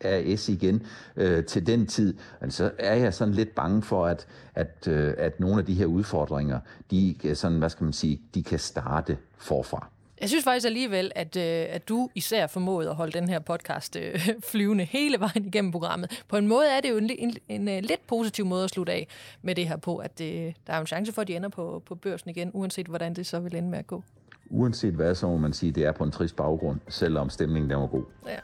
SAS 0.00 0.48
igen 0.48 0.82
øh, 1.16 1.44
til 1.44 1.66
den 1.66 1.86
tid. 1.86 2.14
Altså 2.40 2.70
er 2.78 2.94
jeg 2.94 3.14
sådan 3.14 3.34
lidt 3.34 3.54
bange 3.54 3.82
for, 3.82 4.06
at, 4.06 4.26
at, 4.54 4.88
øh, 4.88 5.14
at 5.18 5.40
nogle 5.40 5.58
af 5.58 5.66
de 5.66 5.74
her 5.74 5.86
udfordringer, 5.86 6.60
de, 6.90 7.14
øh, 7.24 7.36
sådan, 7.36 7.58
hvad 7.58 7.70
skal 7.70 7.84
man 7.84 7.92
sige, 7.92 8.20
de 8.34 8.42
kan 8.42 8.58
starte 8.58 9.18
forfra. 9.38 9.88
Jeg 10.20 10.28
synes 10.28 10.44
faktisk 10.44 10.66
alligevel, 10.66 11.12
at, 11.14 11.36
øh, 11.36 11.66
at 11.68 11.88
du 11.88 12.08
især 12.14 12.46
formåede 12.46 12.90
at 12.90 12.94
holde 12.94 13.12
den 13.12 13.28
her 13.28 13.38
podcast 13.38 13.96
øh, 13.96 14.28
flyvende 14.50 14.84
hele 14.84 15.20
vejen 15.20 15.44
igennem 15.44 15.72
programmet. 15.72 16.22
På 16.28 16.36
en 16.36 16.46
måde 16.46 16.68
er 16.68 16.80
det 16.80 16.90
jo 16.90 16.96
en, 16.96 17.10
en, 17.18 17.36
en, 17.48 17.68
en 17.68 17.84
lidt 17.84 18.06
positiv 18.06 18.46
måde 18.46 18.64
at 18.64 18.70
slutte 18.70 18.92
af 18.92 19.08
med 19.42 19.54
det 19.54 19.68
her 19.68 19.76
på, 19.76 19.96
at 19.96 20.20
øh, 20.20 20.52
der 20.66 20.72
er 20.72 20.80
en 20.80 20.86
chance 20.86 21.12
for, 21.12 21.22
at 21.22 21.28
de 21.28 21.36
ender 21.36 21.48
på, 21.48 21.82
på 21.86 21.94
børsen 21.94 22.30
igen, 22.30 22.50
uanset 22.54 22.86
hvordan 22.86 23.14
det 23.14 23.26
så 23.26 23.40
vil 23.40 23.56
ende 23.56 23.68
med 23.68 23.78
at 23.78 23.86
gå 23.86 24.02
uanset 24.50 24.94
hvad, 24.94 25.14
så 25.14 25.26
må 25.26 25.36
man 25.36 25.52
sige, 25.52 25.68
at 25.70 25.74
det 25.74 25.84
er 25.84 25.92
på 25.92 26.04
en 26.04 26.10
trist 26.10 26.36
baggrund, 26.36 26.80
selvom 26.88 27.30
stemningen 27.30 27.70
der 27.70 27.76
var 27.76 27.86
god. 27.86 28.04
Ja. 28.26 28.38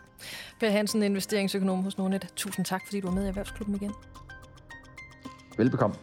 Per 0.60 0.70
Hansen, 0.70 1.02
investeringsøkonom 1.02 1.82
hos 1.82 1.98
Nordnet. 1.98 2.26
Tusind 2.36 2.66
tak, 2.66 2.82
fordi 2.86 3.00
du 3.00 3.06
var 3.06 3.14
med 3.14 3.24
i 3.24 3.28
Erhvervsklubben 3.28 3.74
igen. 3.74 3.92
Velbekomme. 5.56 5.96